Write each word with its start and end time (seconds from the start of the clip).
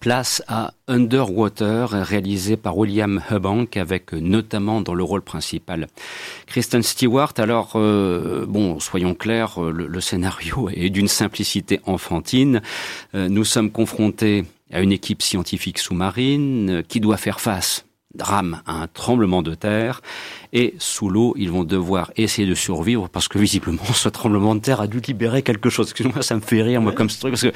Place 0.00 0.42
à 0.48 0.72
Underwater, 0.88 1.90
réalisé 1.90 2.56
par 2.56 2.78
William 2.78 3.22
Hubank, 3.30 3.76
avec 3.76 4.14
notamment 4.14 4.80
dans 4.80 4.94
le 4.94 5.04
rôle 5.04 5.20
principal 5.20 5.88
Kristen 6.46 6.82
Stewart. 6.82 7.34
Alors, 7.36 7.72
euh, 7.74 8.46
bon, 8.48 8.80
soyons 8.80 9.14
clairs, 9.14 9.60
le, 9.60 9.86
le 9.86 10.00
scénario 10.00 10.70
est 10.74 10.88
d'une 10.88 11.08
simplicité 11.08 11.80
enfantine. 11.84 12.62
Euh, 13.14 13.28
nous 13.28 13.44
sommes 13.44 13.70
confrontés 13.70 14.46
à 14.72 14.80
une 14.80 14.92
équipe 14.92 15.20
scientifique 15.20 15.78
sous-marine 15.78 16.82
qui 16.88 17.00
doit 17.00 17.18
faire 17.18 17.38
face 17.38 17.84
drame, 18.14 18.62
un 18.66 18.88
tremblement 18.88 19.42
de 19.42 19.54
terre, 19.54 20.00
et 20.52 20.74
sous 20.78 21.08
l'eau, 21.08 21.34
ils 21.38 21.50
vont 21.50 21.64
devoir 21.64 22.10
essayer 22.16 22.46
de 22.48 22.54
survivre 22.54 23.08
parce 23.08 23.28
que 23.28 23.38
visiblement, 23.38 23.84
ce 23.94 24.08
tremblement 24.08 24.54
de 24.54 24.60
terre 24.60 24.80
a 24.80 24.86
dû 24.86 25.00
libérer 25.00 25.42
quelque 25.42 25.70
chose. 25.70 25.86
Excusez-moi, 25.86 26.22
ça 26.22 26.34
me 26.34 26.40
fait 26.40 26.62
rire, 26.62 26.80
moi, 26.80 26.92
comme 26.92 27.10
ce 27.10 27.20
truc, 27.20 27.32
parce 27.32 27.42
que, 27.42 27.52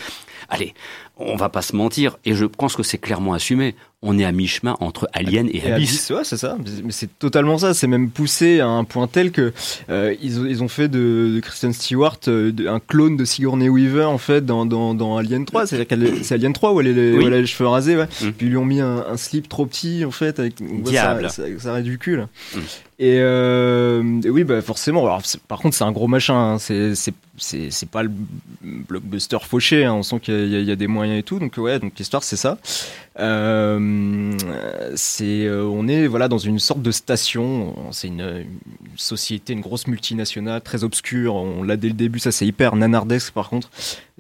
allez, 0.49 0.75
on 1.17 1.37
va 1.37 1.49
pas 1.49 1.63
se 1.63 1.77
mentir, 1.77 2.19
et 2.25 2.35
je 2.35 2.45
pense 2.45 2.75
que 2.75 2.83
c'est 2.83 2.99
clairement 2.99 3.35
assumé. 3.35 3.75
On 4.07 4.19
est 4.19 4.25
à 4.25 4.33
mi-chemin 4.33 4.77
entre 4.81 5.09
Alien 5.15 5.49
et, 5.51 5.73
Abyss. 5.73 6.11
Ouais, 6.11 6.25
c'est 6.25 6.37
ça. 6.37 6.59
Mais 6.85 6.93
c'est 6.93 7.19
totalement 7.19 7.57
ça. 7.57 7.73
C'est 7.73 7.87
même 7.87 8.11
poussé 8.11 8.61
à 8.61 8.67
un 8.67 8.85
point 8.85 9.07
tel 9.07 9.31
que 9.33 9.55
euh, 9.89 10.15
ils, 10.21 10.47
ils, 10.47 10.63
ont 10.63 10.69
fait 10.69 10.89
de, 10.89 11.33
de 11.35 11.41
Kristen 11.41 11.73
Stewart 11.73 12.19
euh, 12.29 12.53
un 12.69 12.81
clone 12.81 13.17
de 13.17 13.25
Sigourney 13.25 13.71
Weaver 13.71 14.05
en 14.05 14.19
fait 14.19 14.45
dans, 14.45 14.67
dans, 14.67 14.93
dans 14.93 15.17
Alien 15.17 15.47
3. 15.47 15.67
C'est-à-dire 15.67 15.87
qu'elle 15.87 16.23
c'est 16.23 16.35
Alien 16.35 16.53
3 16.53 16.73
où 16.75 16.81
elle, 16.81 16.89
est, 16.89 17.13
oui. 17.17 17.25
elle 17.27 17.33
a 17.33 17.41
les 17.41 17.47
cheveux 17.47 17.67
rasés. 17.67 17.97
Ouais. 17.97 18.09
Mm. 18.21 18.33
Puis 18.33 18.47
ils 18.47 18.51
lui 18.51 18.59
ont 18.59 18.67
mis 18.67 18.81
un, 18.81 19.07
un, 19.09 19.17
slip 19.17 19.49
trop 19.49 19.65
petit 19.65 20.05
en 20.05 20.11
fait 20.11 20.39
avec 20.39 20.57
Diable. 20.61 21.31
Ça, 21.31 21.45
ça, 21.45 21.59
ça 21.59 21.73
ridicule. 21.73 22.27
Mm. 22.55 22.59
Et, 23.01 23.19
euh, 23.19 24.21
et, 24.25 24.31
oui, 24.31 24.45
bah 24.45 24.63
forcément. 24.63 25.05
Alors, 25.05 25.23
par 25.49 25.59
contre, 25.59 25.77
c'est 25.77 25.85
un 25.85 25.91
gros 25.91 26.07
machin. 26.07 26.55
Hein. 26.55 26.59
C'est 26.59 27.91
pas 27.91 28.05
le 28.05 28.11
blockbuster 28.63 29.39
fauché. 29.43 29.85
Hein. 29.85 29.95
On 29.95 30.03
sent 30.03 30.21
qu'il 30.21 30.47
y, 30.47 30.65
y, 30.65 30.71
a 30.71 30.77
des 30.77 30.87
moyens 30.87 31.04
et 31.13 31.23
tout. 31.23 31.39
Donc 31.39 31.55
ouais, 31.57 31.79
donc 31.79 31.93
l'histoire 31.99 32.23
c'est 32.23 32.37
ça. 32.37 32.59
Euh, 33.21 34.37
c'est 34.97 35.47
euh, 35.47 35.63
on 35.65 35.87
est 35.87 36.09
voilà 36.09 36.27
dans 36.27 36.39
une 36.39 36.59
sorte 36.59 36.83
de 36.83 36.91
station. 36.91 37.75
C'est 37.93 38.09
une, 38.09 38.45
société, 38.97 39.53
une 39.53 39.61
grosse 39.61 39.87
multinationale 39.87 40.61
très 40.61 40.85
obscure. 40.85 41.35
On 41.35 41.63
l'a 41.63 41.77
dès 41.77 41.89
le 41.89 41.95
début. 41.95 42.19
Ça 42.19 42.33
c'est 42.33 42.47
hyper 42.47 42.77
nanardesque 42.77 43.33
par 43.33 43.49
contre. 43.49 43.71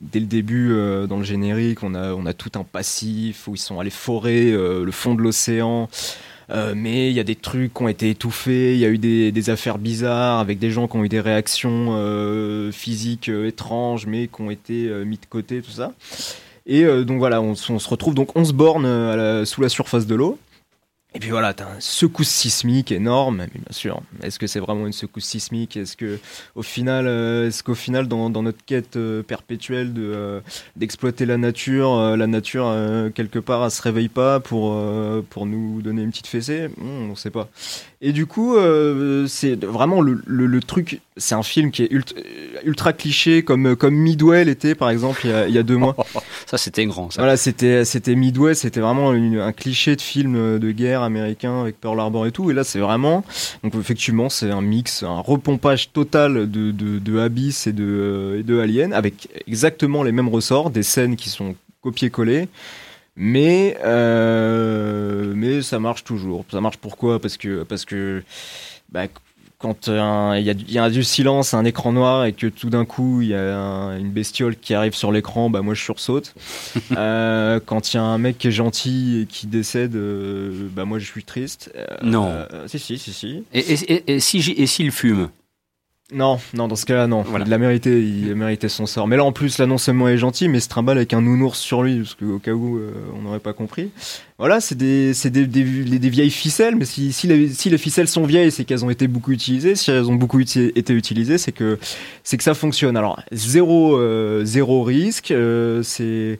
Dès 0.00 0.20
le 0.20 0.27
début, 0.27 0.73
euh, 0.73 1.06
dans 1.06 1.19
le 1.19 1.25
générique, 1.25 1.83
on 1.83 1.95
a 1.95 2.12
on 2.14 2.27
a 2.27 2.34
tout 2.34 2.53
un 2.55 2.64
passif 2.64 3.48
où 3.48 3.55
ils 3.55 3.58
sont 3.58 3.80
allés 3.80 3.91
forer 3.91 4.53
le 4.53 4.91
fond 4.92 5.14
de 5.14 5.23
l'océan. 5.23 5.89
Mais 6.75 7.11
il 7.11 7.14
y 7.14 7.20
a 7.20 7.25
des 7.25 7.36
trucs 7.36 7.73
qui 7.73 7.83
ont 7.83 7.89
été 7.89 8.11
étouffés, 8.11 8.75
il 8.75 8.78
y 8.78 8.84
a 8.84 8.91
eu 8.91 8.98
des, 8.98 9.33
des, 9.33 9.51
affaires 9.51 9.78
bizarres 9.78 10.41
avec 10.41 10.58
des 10.58 10.70
gens 10.70 10.86
qui 10.86 10.97
ont 10.97 11.05
eu 11.05 11.08
des 11.08 11.20
réactions 11.20 12.70
physiques 12.70 13.28
étranges, 13.30 14.06
mais 14.06 14.28
qui 14.28 14.42
ont 14.42 14.51
été 14.51 14.89
mis 15.06 15.17
de 15.17 15.27
côté, 15.27 15.62
tout 15.62 15.70
ça. 15.70 15.92
Et 16.67 16.84
donc 17.05 17.19
voilà, 17.19 17.43
on, 17.43 17.55
se 17.55 17.89
retrouve 17.89 18.15
donc 18.15 18.37
11 18.37 18.53
bornes 18.53 18.87
la, 18.87 19.45
sous 19.45 19.61
la 19.61 19.69
surface 19.69 20.07
de 20.07 20.15
l'eau. 20.15 20.39
Et 21.17 21.20
puis 21.20 21.31
voilà, 21.31 21.55
t'as 21.55 21.73
une 21.73 21.81
secousse 21.81 22.29
sismique 22.29 22.91
énorme, 22.91 23.37
mais 23.37 23.47
bien 23.47 23.62
sûr. 23.70 24.01
Est-ce 24.25 24.41
que 24.41 24.48
c'est 24.48 24.59
vraiment 24.59 24.84
une 24.84 24.93
secousse 24.93 25.27
sismique? 25.27 25.77
Est-ce 25.77 25.97
que, 25.97 26.19
au 26.57 26.62
final, 26.62 27.07
euh, 27.07 27.47
est-ce 27.47 27.62
qu'au 27.62 27.77
final, 27.77 28.09
dans, 28.09 28.31
dans, 28.31 28.43
notre 28.43 28.65
quête 28.65 28.97
euh, 28.97 29.23
perpétuelle 29.23 29.92
de 29.92 30.03
euh, 30.03 30.41
d'exploiter 30.75 31.25
la 31.25 31.37
nature, 31.37 32.17
la 32.17 32.27
nature 32.27 32.75
quelque 33.15 33.39
part, 33.39 33.65
elle 33.65 33.70
se 33.70 33.81
réveille 33.81 34.09
pas 34.09 34.41
pour 34.41 34.77
pour 35.31 35.47
nous 35.47 35.83
donner 35.83 36.03
une 36.03 36.11
petite 36.11 36.27
fessée? 36.27 36.69
Mmh, 36.77 37.11
On 37.11 37.15
sait 37.15 37.31
pas. 37.31 37.48
Et 38.01 38.12
du 38.12 38.27
coup, 38.27 38.57
c'est 39.29 39.65
vraiment 39.65 40.01
le, 40.01 40.20
le, 40.27 40.47
le 40.47 40.61
truc. 40.61 41.01
C'est 41.17 41.37
un 41.37 41.45
film 41.45 41.70
qui 41.70 41.85
est 41.85 41.92
ultra, 41.92 42.19
ultra, 42.65 42.92
cliché, 42.92 43.45
comme 43.45 43.77
comme 43.77 43.95
Midway 43.95 44.45
l'était 44.45 44.75
par 44.75 44.91
exemple 44.91 45.20
il 45.25 45.31
y 45.31 45.33
a, 45.33 45.47
il 45.47 45.55
y 45.55 45.59
a 45.59 45.62
deux 45.62 45.77
mois. 45.77 45.97
ça, 46.47 46.59
c'était 46.59 46.85
grand. 46.87 47.11
Ça. 47.11 47.23
Voilà, 47.23 47.37
c'était 47.37 47.85
c'était 47.85 48.17
Midway, 48.17 48.55
c'était 48.55 48.81
vraiment 48.81 49.12
une, 49.12 49.39
un 49.39 49.53
cliché 49.53 49.95
de 49.95 50.01
film 50.03 50.59
de 50.59 50.70
guerre 50.73 51.03
américain 51.05 51.60
avec 51.60 51.80
Pearl 51.80 51.98
Harbor 52.00 52.27
et 52.27 52.33
tout. 52.33 52.50
Et 52.50 52.55
là, 52.55 52.64
c'est 52.64 52.80
vraiment. 52.80 53.24
Donc, 53.62 53.74
effectivement, 53.74 54.28
c'est 54.28 54.50
un 54.50 54.62
mix, 54.62 55.02
un 55.02 55.20
repompage 55.20 55.92
total 55.92 56.51
de, 56.51 56.70
de, 56.70 56.98
de 56.98 57.18
Abyss 57.18 57.67
et 57.67 57.73
de, 57.73 58.36
et 58.40 58.42
de 58.42 58.58
Alien, 58.58 58.92
avec 58.92 59.29
exactement 59.46 60.02
les 60.02 60.12
mêmes 60.12 60.29
ressorts, 60.29 60.70
des 60.70 60.83
scènes 60.83 61.17
qui 61.17 61.29
sont 61.29 61.55
copiées-collées. 61.83 62.48
Mais, 63.17 63.77
euh, 63.84 65.33
mais 65.36 65.62
ça 65.62 65.79
marche 65.79 66.02
toujours. 66.02 66.45
Ça 66.51 66.61
marche 66.61 66.79
pourquoi? 66.79 67.20
Parce 67.20 67.36
que, 67.36 67.62
parce 67.62 67.84
que 67.84 68.24
bah, 68.89 69.06
quand 69.59 69.87
il 69.87 69.92
euh, 69.95 70.41
y, 70.41 70.51
a, 70.51 70.53
y, 70.53 70.79
a, 70.79 70.91
du 70.91 71.03
silence, 71.03 71.55
un 71.55 71.65
écran 71.65 71.92
noir 71.92 72.25
et 72.25 72.33
que 72.33 72.47
tout 72.47 72.70
d'un 72.70 72.85
coup 72.85 73.23
il 73.23 73.29
y 73.29 73.35
a 73.35 73.57
un, 73.57 73.98
une 73.98 74.11
bestiole 74.11 74.57
qui 74.57 74.75
arrive 74.75 74.95
sur 74.95 75.13
l'écran, 75.13 75.51
bah 75.51 75.63
moi 75.63 75.75
je 75.75 75.83
sursaute. 75.83 76.35
euh, 76.97 77.61
quand 77.65 77.92
il 77.92 77.97
y 77.97 78.01
a 78.01 78.03
un 78.03 78.19
mec 78.19 78.39
qui 78.39 78.48
est 78.48 78.53
gentil 78.53 79.23
et 79.23 79.27
qui 79.27 79.47
décède, 79.47 79.95
euh, 79.97 80.69
bah 80.73 80.85
moi 80.85 80.98
je 80.98 81.07
suis 81.07 81.25
triste. 81.25 81.73
Euh, 81.77 81.85
non. 82.03 82.31
si 82.67 82.79
si 82.79 82.98
si 82.98 83.13
si. 83.13 83.45
Et, 83.53 83.61
et, 83.61 83.92
et, 83.92 84.15
et 84.15 84.20
si 84.20 84.39
et 84.57 84.67
s'il 84.67 84.91
fume? 84.91 85.29
Non, 86.13 86.39
non, 86.53 86.69
dans 86.69 86.77
ce 86.77 86.85
cas-là, 86.85 87.07
non. 87.07 87.23
Voilà. 87.23 87.47
Il 87.47 87.53
a 87.55 87.57
mérité, 87.57 88.03
il 88.03 88.31
a 88.31 88.35
mérité 88.35 88.69
son 88.69 88.85
sort. 88.85 89.09
Mais 89.09 89.17
là, 89.17 89.25
en 89.25 89.33
plus, 89.33 89.57
là, 89.57 89.65
non 89.65 89.79
seulement 89.79 90.07
il 90.07 90.15
est 90.15 90.19
gentil, 90.19 90.48
mais 90.48 90.59
il 90.59 90.61
se 90.61 90.69
trimballe 90.69 90.98
avec 90.98 91.15
un 91.15 91.23
nounours 91.23 91.59
sur 91.59 91.83
lui, 91.83 92.01
parce 92.01 92.15
qu'au 92.15 92.39
cas 92.39 92.53
où 92.53 92.77
euh, 92.77 92.92
on 93.17 93.23
n'aurait 93.23 93.41
pas 93.41 93.55
compris. 93.55 93.91
Voilà, 94.39 94.61
c'est 94.61 94.75
des, 94.75 95.15
c'est 95.15 95.31
des, 95.31 95.47
des, 95.47 95.65
des, 95.65 96.09
vieilles 96.11 96.31
ficelles, 96.31 96.77
mais 96.77 96.85
si, 96.85 97.11
si, 97.15 97.27
les, 97.27 97.48
si 97.48 97.70
les 97.70 97.79
ficelles 97.79 98.09
sont 98.09 98.25
vieilles, 98.25 98.53
c'est 98.53 98.67
qu'elles 98.67 98.85
ont 98.85 98.91
été 98.91 99.09
beaucoup 99.09 99.33
utilisées. 99.33 99.77
Si 99.77 99.91
elles 99.91 100.11
ont 100.11 100.15
beaucoup 100.15 100.41
uti 100.41 100.73
été 100.75 100.92
utilisées, 100.92 101.39
c'est 101.39 101.53
que, 101.53 101.79
c'est 102.23 102.36
que 102.36 102.45
ça 102.45 102.53
fonctionne. 102.53 102.98
Alors, 102.98 103.19
zéro, 103.33 103.97
euh, 103.97 104.45
zéro 104.45 104.83
risque, 104.83 105.31
euh, 105.31 105.83
c'est 105.83 106.39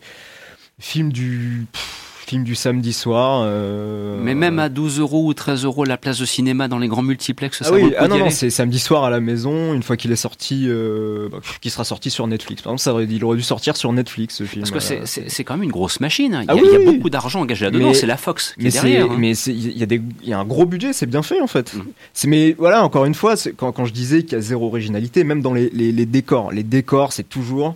film 0.79 1.11
du. 1.11 1.67
Pff, 1.73 2.04
film 2.25 2.45
du 2.45 2.55
samedi 2.55 2.93
soir. 2.93 3.43
Euh... 3.45 4.19
Mais 4.21 4.35
même 4.35 4.59
à 4.59 4.69
12 4.69 5.01
euros 5.01 5.27
ou 5.27 5.35
13 5.35 5.65
euros 5.65 5.85
la 5.85 5.97
place 5.97 6.19
de 6.19 6.25
cinéma 6.25 6.69
dans 6.69 6.79
les 6.79 6.89
grands 6.89 7.03
multiplex, 7.03 7.61
ah 7.61 7.65
ça 7.67 7.73
oui, 7.73 7.93
ah 7.99 8.09
non, 8.09 8.19
non, 8.19 8.31
c'est 8.31 8.51
samedi 8.51 8.79
soir 8.79 9.05
à 9.05 9.11
la 9.11 9.21
maison, 9.21 9.75
une 9.75 9.83
fois 9.83 9.97
qu'il 9.97 10.13
est 10.13 10.17
sorti, 10.17 10.65
euh, 10.69 11.29
bah, 11.31 11.39
qui 11.61 11.71
sera 11.71 11.85
sorti 11.85 12.11
sur 12.11 12.27
Netflix. 12.27 12.63
Par 12.63 12.73
exemple, 12.73 12.83
ça 12.83 12.93
aurait, 12.93 13.07
il 13.09 13.25
aurait 13.25 13.37
dû 13.37 13.43
sortir 13.43 13.77
sur 13.77 13.93
Netflix 13.93 14.37
ce 14.37 14.45
film. 14.45 14.63
Parce 14.63 14.87
que 14.87 14.95
voilà. 14.95 15.07
c'est 15.07 15.45
quand 15.45 15.55
même 15.55 15.65
une 15.65 15.71
grosse 15.71 16.01
machine. 16.01 16.35
Hein. 16.35 16.43
Il, 16.43 16.47
y 16.47 16.51
a, 16.51 16.53
ah 16.53 16.57
oui, 16.57 16.69
il 16.73 16.85
y 16.85 16.89
a 16.89 16.93
beaucoup 16.93 17.11
d'argent 17.11 17.41
engagé 17.41 17.67
là-dedans. 17.67 17.95
C'est 17.95 18.07
la 18.07 18.17
Fox 18.17 18.55
qui 18.55 18.65
mais 18.65 18.69
est 18.69 18.73
derrière. 18.73 19.11
Hein. 19.11 19.17
Mais 19.19 19.33
il 19.33 19.79
y, 19.79 19.83
a 19.83 19.87
des, 19.87 20.01
il 20.23 20.29
y 20.29 20.33
a 20.33 20.39
un 20.39 20.45
gros 20.45 20.67
budget, 20.67 20.93
c'est 20.93 21.07
bien 21.07 21.23
fait 21.23 21.41
en 21.41 21.47
fait. 21.47 21.75
Mmh. 21.75 22.27
Mais 22.27 22.55
voilà, 22.59 22.85
encore 22.85 23.05
une 23.05 23.15
fois, 23.15 23.35
quand, 23.57 23.73
quand 23.73 23.85
je 23.85 23.93
disais 23.93 24.23
qu'il 24.23 24.33
y 24.33 24.37
a 24.37 24.41
zéro 24.41 24.67
originalité, 24.67 25.25
même 25.25 25.43
dans 25.43 25.53
les, 25.53 25.71
les, 25.71 25.93
les 25.93 26.07
décors, 26.07 26.53
les 26.53 26.63
décors, 26.63 27.13
c'est 27.13 27.29
toujours 27.29 27.75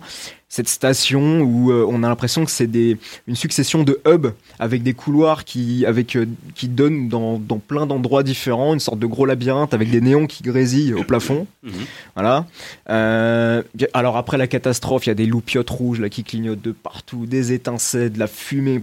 cette 0.49 0.67
station 0.67 1.41
où 1.41 1.71
euh, 1.71 1.85
on 1.87 2.01
a 2.01 2.09
l'impression 2.09 2.43
que 2.43 2.49
c'est 2.49 2.67
des 2.67 2.97
une 3.27 3.35
succession 3.35 3.83
de 3.83 4.01
hubs 4.07 4.33
avec 4.57 4.81
des 4.81 4.93
couloirs 4.93 5.45
qui 5.45 5.85
avec 5.85 6.15
euh, 6.15 6.25
qui 6.55 6.67
donnent 6.67 7.07
dans, 7.07 7.37
dans 7.37 7.59
plein 7.59 7.85
d'endroits 7.85 8.23
différents 8.23 8.73
une 8.73 8.79
sorte 8.79 8.97
de 8.97 9.05
gros 9.05 9.27
labyrinthe 9.27 9.75
avec 9.75 9.91
des 9.91 10.01
néons 10.01 10.25
qui 10.25 10.41
grésillent 10.41 10.95
au 10.95 11.03
plafond 11.03 11.45
mmh. 11.61 11.69
voilà 12.15 12.47
euh, 12.89 13.61
alors 13.93 14.17
après 14.17 14.39
la 14.39 14.47
catastrophe 14.47 15.05
il 15.05 15.09
y 15.09 15.11
a 15.11 15.15
des 15.15 15.27
loupiottes 15.27 15.69
rouges 15.69 15.99
là 15.99 16.09
qui 16.09 16.23
clignotent 16.23 16.61
de 16.61 16.71
partout 16.71 17.27
des 17.27 17.53
étincelles 17.53 18.11
de 18.11 18.17
la 18.17 18.27
fumée 18.27 18.81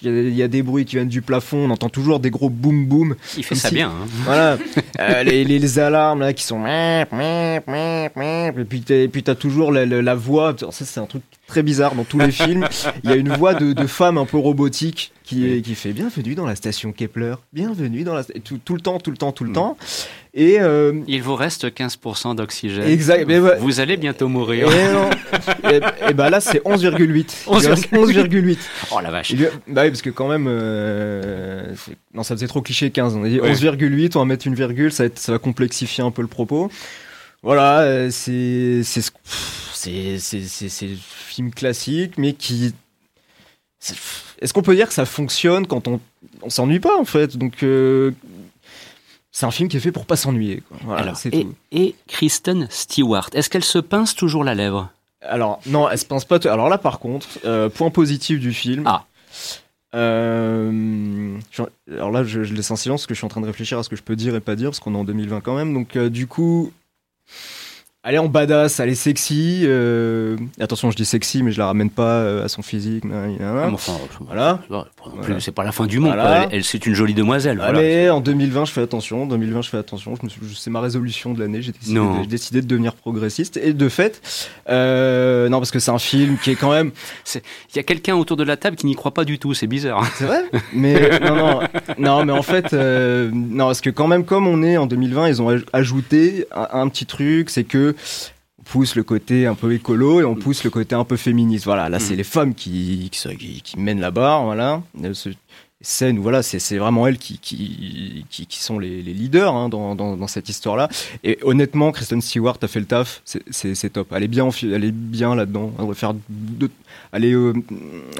il 0.00 0.28
y, 0.30 0.36
y, 0.36 0.42
a 0.42 0.48
des 0.48 0.62
bruits 0.62 0.86
qui 0.86 0.96
viennent 0.96 1.08
du 1.08 1.20
plafond 1.20 1.58
on 1.58 1.70
entend 1.70 1.90
toujours 1.90 2.20
des 2.20 2.30
gros 2.30 2.48
boum 2.48 2.86
boum 2.86 3.16
il 3.36 3.44
fait 3.44 3.54
ça 3.54 3.68
si, 3.68 3.74
bien 3.74 3.90
hein. 3.90 4.06
voilà 4.24 4.56
les, 5.24 5.44
les, 5.44 5.58
les, 5.58 5.78
alarmes 5.78 6.20
là 6.20 6.32
qui 6.32 6.44
sont 6.44 6.58
et 8.56 8.64
puis 8.64 8.82
et 8.88 9.08
puis 9.08 9.22
t'as 9.22 9.34
toujours 9.34 9.72
la, 9.72 9.84
la, 9.84 10.00
la 10.00 10.14
voix 10.14 10.54
ça 10.58 10.86
c'est 10.86 11.01
un 11.02 11.06
truc 11.06 11.22
très 11.46 11.62
bizarre 11.62 11.94
dans 11.94 12.04
tous 12.04 12.18
les 12.18 12.30
films. 12.30 12.66
Il 13.04 13.10
y 13.10 13.12
a 13.12 13.16
une 13.16 13.32
voix 13.34 13.54
de, 13.54 13.72
de 13.72 13.86
femme 13.86 14.18
un 14.18 14.24
peu 14.24 14.38
robotique 14.38 15.12
qui, 15.24 15.50
est, 15.50 15.62
qui 15.62 15.74
fait 15.74 15.92
bienvenue 15.92 16.34
dans 16.34 16.46
la 16.46 16.56
station 16.56 16.92
Kepler, 16.92 17.34
bienvenue 17.52 18.04
dans 18.04 18.14
la 18.14 18.24
tout, 18.24 18.58
tout 18.64 18.74
le 18.74 18.80
temps, 18.80 18.98
tout 18.98 19.10
le 19.10 19.16
temps, 19.16 19.32
tout 19.32 19.44
le 19.44 19.50
mmh. 19.50 19.54
temps. 19.54 19.76
Et 20.34 20.60
euh, 20.60 21.00
il 21.06 21.22
vous 21.22 21.34
reste 21.34 21.66
15% 21.66 22.36
d'oxygène. 22.36 22.88
Exact. 22.88 23.26
Mais. 23.26 23.38
Vous 23.38 23.80
allez 23.80 23.96
bientôt 23.96 24.28
mourir. 24.28 24.68
Et, 24.72 25.76
et, 25.76 25.80
et 26.10 26.14
bah 26.14 26.30
là 26.30 26.40
c'est 26.40 26.62
11,8. 26.64 27.46
11,8. 27.46 28.58
Oh 28.90 29.00
la 29.00 29.10
vache. 29.10 29.30
Il, 29.30 29.50
bah 29.68 29.82
oui 29.82 29.90
parce 29.90 30.02
que 30.02 30.10
quand 30.10 30.28
même 30.28 30.46
euh, 30.48 31.74
non 32.14 32.22
ça 32.22 32.34
faisait 32.34 32.46
trop 32.46 32.62
cliché 32.62 32.90
15. 32.90 33.16
On 33.16 33.24
a 33.24 33.28
dit 33.28 33.40
ouais. 33.40 33.52
11,8, 33.52 34.16
on 34.16 34.20
va 34.20 34.24
mettre 34.24 34.46
une 34.46 34.54
virgule, 34.54 34.92
ça 34.92 35.04
va, 35.04 35.06
être, 35.08 35.18
ça 35.18 35.32
va 35.32 35.38
complexifier 35.38 36.04
un 36.04 36.10
peu 36.10 36.22
le 36.22 36.28
propos. 36.28 36.70
Voilà, 37.42 37.80
euh, 37.80 38.10
c'est 38.10 38.82
c'est 38.84 39.02
c'est 40.18 40.86
le 40.86 40.96
film 40.96 41.52
classique, 41.52 42.18
mais 42.18 42.34
qui. 42.34 42.74
Est-ce 44.40 44.52
qu'on 44.52 44.62
peut 44.62 44.76
dire 44.76 44.86
que 44.86 44.94
ça 44.94 45.06
fonctionne 45.06 45.66
quand 45.66 45.88
on, 45.88 46.00
on 46.42 46.50
s'ennuie 46.50 46.78
pas 46.78 46.96
en 46.96 47.04
fait? 47.04 47.36
Donc 47.36 47.64
euh, 47.64 48.12
c'est 49.32 49.46
un 49.46 49.50
film 49.50 49.68
qui 49.68 49.76
est 49.78 49.80
fait 49.80 49.90
pour 49.92 50.06
pas 50.06 50.16
s'ennuyer. 50.16 50.62
Voilà, 50.84 51.14
et, 51.32 51.46
et, 51.72 51.94
Kristen 52.06 52.68
Stewart, 52.70 53.30
est-ce 53.32 53.50
qu'elle 53.50 53.64
se 53.64 53.78
pince 53.78 54.14
toujours 54.14 54.44
la 54.44 54.54
lèvre? 54.54 54.90
Alors 55.22 55.60
non, 55.66 55.88
elle 55.88 55.98
se 55.98 56.04
pince 56.04 56.24
pas. 56.24 56.38
Alors 56.48 56.68
là 56.68 56.78
par 56.78 57.00
contre, 57.00 57.26
euh, 57.44 57.68
point 57.68 57.90
positif 57.90 58.38
du 58.38 58.52
film. 58.52 58.84
Ah. 58.86 59.04
Euh, 59.94 61.38
alors 61.90 62.10
là, 62.10 62.24
je, 62.24 62.44
je, 62.44 62.54
laisse 62.54 62.70
en 62.70 62.76
silence 62.76 63.02
parce 63.02 63.06
que 63.06 63.14
je 63.14 63.18
suis 63.18 63.26
en 63.26 63.28
train 63.28 63.42
de 63.42 63.46
réfléchir 63.46 63.78
à 63.78 63.82
ce 63.82 63.88
que 63.88 63.96
je 63.96 64.02
peux 64.02 64.16
dire 64.16 64.34
et 64.34 64.40
pas 64.40 64.56
dire 64.56 64.70
parce 64.70 64.80
qu'on 64.80 64.94
est 64.94 64.98
en 64.98 65.04
2020 65.04 65.40
quand 65.40 65.54
même. 65.54 65.74
Donc 65.74 65.96
euh, 65.96 66.08
du 66.08 66.26
coup, 66.26 66.72
you 67.28 67.61
elle 68.04 68.16
est 68.16 68.18
en 68.18 68.26
badass, 68.26 68.80
elle 68.80 68.88
est 68.88 68.96
sexy. 68.96 69.60
Euh, 69.62 70.36
attention, 70.58 70.90
je 70.90 70.96
dis 70.96 71.04
sexy, 71.04 71.44
mais 71.44 71.52
je 71.52 71.58
la 71.58 71.66
ramène 71.66 71.88
pas 71.88 72.02
euh, 72.02 72.44
à 72.44 72.48
son 72.48 72.60
physique. 72.60 73.04
Ah, 73.40 73.68
enfin, 73.72 73.92
voilà. 74.20 74.58
C'est 75.38 75.54
pas 75.54 75.62
la 75.62 75.70
fin 75.70 75.86
du 75.86 76.00
monde. 76.00 76.16
Elle, 76.50 76.64
c'est 76.64 76.84
une 76.84 76.94
jolie 76.94 77.14
demoiselle. 77.14 77.60
Allez, 77.60 78.10
en 78.10 78.20
2020, 78.20 78.64
je 78.64 78.72
fais 78.72 78.82
attention. 78.82 79.22
En 79.22 79.26
2020, 79.26 79.62
je 79.62 79.68
fais 79.68 79.76
attention. 79.76 80.14
C'est 80.56 80.70
ma 80.70 80.80
résolution 80.80 81.32
de 81.32 81.38
l'année. 81.38 81.62
J'ai 81.62 81.70
décidé, 81.70 82.00
décidé, 82.26 82.60
de 82.60 82.66
devenir 82.66 82.94
progressiste. 82.94 83.56
Et 83.56 83.72
de 83.72 83.88
fait, 83.88 84.20
euh, 84.68 85.48
non, 85.48 85.58
parce 85.58 85.70
que 85.70 85.78
c'est 85.78 85.92
un 85.92 86.00
film 86.00 86.38
qui 86.38 86.50
est 86.50 86.56
quand 86.56 86.72
même. 86.72 86.90
Il 87.36 87.76
y 87.76 87.78
a 87.78 87.84
quelqu'un 87.84 88.16
autour 88.16 88.36
de 88.36 88.42
la 88.42 88.56
table 88.56 88.74
qui 88.74 88.86
n'y 88.86 88.96
croit 88.96 89.14
pas 89.14 89.24
du 89.24 89.38
tout. 89.38 89.54
C'est 89.54 89.68
bizarre. 89.68 90.04
C'est 90.16 90.24
vrai? 90.24 90.42
Mais 90.72 91.20
non, 91.20 91.36
non, 91.36 91.60
non, 91.98 92.24
mais 92.24 92.32
en 92.32 92.42
fait, 92.42 92.72
non, 92.72 93.66
parce 93.66 93.80
que 93.80 93.90
quand 93.90 94.08
même, 94.08 94.24
comme 94.24 94.48
on 94.48 94.64
est 94.64 94.76
en 94.76 94.86
2020, 94.86 95.28
ils 95.28 95.40
ont 95.40 95.56
ajouté 95.72 96.46
un 96.50 96.88
petit 96.88 97.06
truc, 97.06 97.48
c'est 97.48 97.62
que 97.62 97.91
on 98.58 98.62
pousse 98.62 98.94
le 98.94 99.02
côté 99.02 99.46
un 99.46 99.54
peu 99.54 99.72
écolo 99.72 100.20
et 100.20 100.24
on 100.24 100.34
pousse 100.34 100.64
le 100.64 100.70
côté 100.70 100.94
un 100.94 101.04
peu 101.04 101.16
féministe. 101.16 101.64
Voilà, 101.64 101.88
là, 101.88 101.98
c'est 101.98 102.14
mm. 102.14 102.18
les 102.18 102.24
femmes 102.24 102.54
qui, 102.54 103.10
qui, 103.10 103.78
mènent 103.78 104.00
la 104.00 104.10
barre. 104.10 104.44
Voilà. 104.44 104.82
Scène 105.84 106.18
où 106.20 106.22
voilà, 106.22 106.44
c'est 106.44 106.78
vraiment 106.78 107.08
elles 107.08 107.18
qui, 107.18 107.38
qui, 107.38 108.24
qui, 108.30 108.60
sont 108.60 108.78
les, 108.78 109.02
leaders 109.02 109.52
hein, 109.52 109.68
dans, 109.68 109.96
dans, 109.96 110.26
cette 110.28 110.48
histoire-là. 110.48 110.88
Et 111.24 111.38
honnêtement, 111.42 111.90
Kristen 111.90 112.22
Stewart 112.22 112.56
a 112.62 112.68
fait 112.68 112.78
le 112.78 112.86
taf, 112.86 113.22
c'est 113.24 113.92
top. 113.92 114.12
Elle 114.12 114.22
est 114.22 114.28
bien, 114.28 114.48
elle 114.62 114.84
est 114.84 114.92
bien 114.92 115.34
là-dedans. 115.34 115.72
Elle, 115.80 115.94
faire 115.96 116.14
elle, 117.10 117.24
est, 117.24 117.34
euh, 117.34 117.52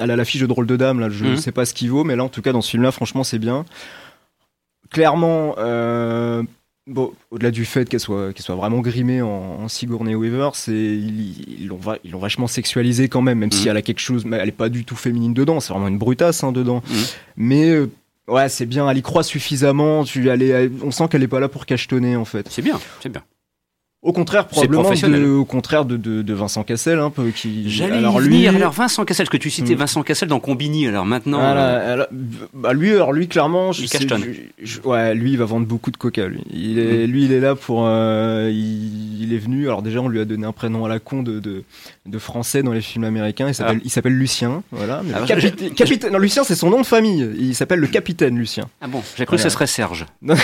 elle 0.01 0.11
a 0.11 0.17
l'affiche 0.17 0.41
de 0.41 0.47
drôle 0.47 0.67
de 0.67 0.75
dame, 0.75 0.99
là, 0.99 1.09
je 1.09 1.23
ne 1.23 1.33
mm. 1.35 1.37
sais 1.37 1.53
pas 1.53 1.65
ce 1.65 1.73
qu'il 1.73 1.89
vaut, 1.89 2.03
mais 2.03 2.17
là, 2.17 2.25
en 2.25 2.29
tout 2.29 2.41
cas, 2.41 2.51
dans 2.51 2.61
ce 2.61 2.71
film-là, 2.71 2.91
franchement, 2.91 3.23
c'est 3.23 3.39
bien. 3.39 3.63
Clairement, 4.89 5.55
euh, 5.57 6.43
Bon, 6.85 7.13
au-delà 7.31 7.49
du 7.49 7.63
fait 7.63 7.87
qu'elle 7.87 8.01
soit, 8.01 8.33
qu'elle 8.33 8.43
soit 8.43 8.55
vraiment 8.55 8.81
grimée 8.81 9.21
en, 9.21 9.69
Sigourney 9.69 10.15
Weaver, 10.15 10.49
c'est 10.53 10.73
ils, 10.73 11.65
l'ont 11.67 11.79
ils 12.03 12.11
l'ont 12.11 12.19
vachement 12.19 12.47
sexualisé 12.47 13.07
quand 13.07 13.21
même, 13.21 13.39
même 13.39 13.53
si 13.53 13.63
mhm. 13.63 13.67
elle 13.69 13.77
a 13.77 13.81
quelque 13.81 14.01
chose, 14.01 14.25
mais 14.25 14.35
elle 14.35 14.49
est 14.49 14.51
pas 14.51 14.67
du 14.67 14.83
tout 14.83 14.97
féminine 14.97 15.33
dedans, 15.33 15.61
c'est 15.61 15.71
vraiment 15.71 15.87
une 15.87 15.97
brutasse 15.97 16.43
hein, 16.43 16.51
dedans. 16.51 16.83
Mhm. 16.89 17.03
Mais 17.37 17.69
euh, 17.69 17.89
ouais, 18.27 18.49
c'est 18.49 18.65
bien, 18.65 18.89
elle 18.89 18.97
y 18.97 19.01
croit 19.01 19.23
suffisamment. 19.23 20.03
Tu, 20.03 20.27
elle 20.27 20.71
on 20.83 20.91
sent 20.91 21.07
qu'elle 21.09 21.23
est 21.23 21.29
pas 21.29 21.39
là 21.39 21.47
pour 21.47 21.65
cachetonner 21.65 22.17
en 22.17 22.25
fait. 22.25 22.47
C'est 22.49 22.61
bien, 22.61 22.77
c'est 22.99 23.09
bien. 23.09 23.23
Au 24.03 24.11
contraire, 24.11 24.47
probablement, 24.47 24.91
de, 24.91 25.29
au 25.29 25.45
contraire 25.45 25.85
de, 25.85 25.95
de, 25.95 26.21
de, 26.23 26.33
Vincent 26.33 26.63
Cassel, 26.63 26.99
un 26.99 27.09
peu 27.09 27.29
qui. 27.29 27.71
J'allais 27.71 27.99
alors 27.99 28.19
lui, 28.19 28.45
alors 28.49 28.73
Vincent 28.73 29.05
Cassel, 29.05 29.29
que 29.29 29.37
tu 29.37 29.49
citais 29.49 29.75
hmm. 29.75 29.77
Vincent 29.77 30.03
Cassel 30.03 30.27
dans 30.27 30.41
Combini, 30.41 30.87
alors 30.87 31.05
maintenant. 31.05 31.39
Euh, 31.41 32.03
bah 32.53 32.73
lui, 32.73 32.91
alors 32.91 33.13
lui, 33.13 33.29
clairement, 33.29 33.71
il 33.71 33.87
je, 34.61 34.81
ouais, 34.81 35.15
lui, 35.15 35.31
il 35.31 35.37
va 35.37 35.45
vendre 35.45 35.65
beaucoup 35.65 35.89
de 35.89 35.95
coca. 35.95 36.27
Lui, 36.27 36.41
il 36.51 36.79
est, 36.79 37.07
hmm. 37.07 37.11
lui, 37.11 37.23
il 37.23 37.31
est 37.31 37.39
là 37.39 37.55
pour, 37.55 37.85
euh, 37.87 38.49
il, 38.51 39.23
il, 39.23 39.33
est 39.33 39.37
venu. 39.37 39.67
Alors 39.67 39.81
déjà, 39.81 40.01
on 40.01 40.09
lui 40.09 40.19
a 40.19 40.25
donné 40.25 40.45
un 40.45 40.51
prénom 40.51 40.83
à 40.83 40.89
la 40.89 40.99
con 40.99 41.23
de, 41.23 41.39
de, 41.39 41.63
de 42.05 42.19
français 42.19 42.61
dans 42.61 42.73
les 42.73 42.81
films 42.81 43.05
américains. 43.05 43.47
Il 43.47 43.55
s'appelle, 43.55 43.77
ah. 43.79 43.85
il 43.85 43.89
s'appelle 43.89 44.17
Lucien, 44.17 44.63
voilà. 44.73 45.01
Mais 45.05 45.13
ah, 45.15 45.25
capitaine, 45.77 46.11
non, 46.11 46.19
Lucien, 46.19 46.43
c'est 46.43 46.55
son 46.55 46.69
nom 46.69 46.81
de 46.81 46.85
famille. 46.85 47.29
Il 47.39 47.55
s'appelle 47.55 47.79
le 47.79 47.87
capitaine 47.87 48.37
Lucien. 48.37 48.67
Ah 48.81 48.87
bon, 48.87 49.01
j'ai 49.15 49.25
cru 49.25 49.37
que 49.37 49.41
ce 49.41 49.47
serait 49.47 49.67
Serge. 49.67 50.05
non, 50.21 50.35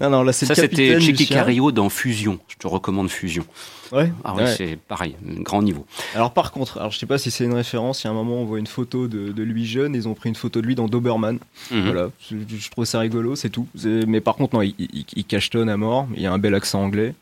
non, 0.00 0.22
là, 0.22 0.32
c'est 0.32 0.46
Ça, 0.46 0.54
c'était 0.54 0.98
Chicky 0.98 1.26
Cario 1.26 1.72
dans 1.72 1.90
Fusion. 1.90 2.38
Je 2.48 2.56
te 2.56 2.69
recommande 2.70 3.10
Fusion. 3.10 3.44
Ouais. 3.92 4.12
Ah 4.24 4.34
oui, 4.36 4.44
c'est 4.56 4.76
pareil, 4.76 5.16
grand 5.22 5.62
niveau. 5.62 5.84
Alors 6.14 6.32
par 6.32 6.52
contre, 6.52 6.78
alors 6.78 6.92
je 6.92 6.98
sais 6.98 7.06
pas 7.06 7.18
si 7.18 7.30
c'est 7.30 7.44
une 7.44 7.54
référence. 7.54 8.04
Il 8.04 8.06
y 8.06 8.08
a 8.08 8.10
un 8.10 8.14
moment, 8.14 8.36
on 8.36 8.44
voit 8.44 8.58
une 8.58 8.66
photo 8.66 9.08
de, 9.08 9.32
de 9.32 9.42
lui 9.42 9.66
jeune. 9.66 9.94
Ils 9.94 10.06
ont 10.06 10.14
pris 10.14 10.28
une 10.28 10.36
photo 10.36 10.60
de 10.60 10.66
lui 10.66 10.74
dans 10.74 10.86
Doberman. 10.86 11.38
Mhm. 11.70 11.84
Voilà, 11.84 12.10
je, 12.30 12.70
trouve 12.70 12.84
ça 12.84 13.00
rigolo, 13.00 13.34
c'est 13.36 13.50
tout. 13.50 13.66
Mais 13.84 14.20
par 14.20 14.36
contre, 14.36 14.54
non, 14.54 14.62
il, 14.62 14.74
il, 14.78 15.24
cachetonne 15.24 15.68
à 15.68 15.76
mort. 15.76 16.06
Il 16.14 16.22
y 16.22 16.26
a 16.26 16.32
un 16.32 16.38
bel 16.38 16.54
accent 16.54 16.82
anglais. 16.82 17.14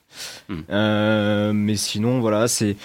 Mhm. 0.49 0.65
Euh, 0.71 1.53
mais 1.53 1.77
sinon, 1.77 2.21
voilà, 2.21 2.49
c'est. 2.49 2.77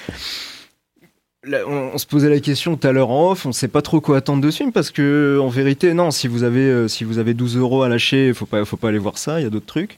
on, 1.45 1.97
se 1.97 2.05
posait 2.05 2.29
la 2.29 2.39
question 2.39 2.77
tout 2.77 2.87
à 2.87 2.93
l'heure 2.93 3.09
en 3.09 3.31
off, 3.31 3.45
on 3.45 3.51
sait 3.51 3.67
pas 3.67 3.81
trop 3.81 3.99
quoi 3.99 4.17
attendre 4.17 4.41
de 4.41 4.49
ce 4.49 4.57
film 4.57 4.71
parce 4.71 4.91
que 4.91 5.39
en 5.41 5.49
vérité 5.49 5.93
non, 5.93 6.11
si 6.11 6.29
vous 6.29 6.43
avez 6.43 6.61
euh, 6.69 6.87
si 6.87 7.03
vous 7.03 7.17
avez 7.17 7.33
12 7.33 7.57
euros 7.57 7.83
à 7.83 7.89
lâcher, 7.89 8.33
faut 8.33 8.45
pas 8.45 8.63
faut 8.63 8.77
pas 8.77 8.89
aller 8.89 8.97
voir 8.97 9.17
ça, 9.17 9.41
il 9.41 9.43
y 9.43 9.47
a 9.47 9.49
d'autres 9.49 9.65
trucs. 9.65 9.97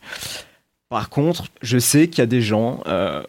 Par 0.90 1.10
contre, 1.10 1.46
je 1.64 1.80
sais 1.80 2.08
qu'il 2.08 2.20
y 2.20 2.22
a 2.22 2.28
des 2.28 2.42
gens, 2.42 2.82
euh, 2.86 3.24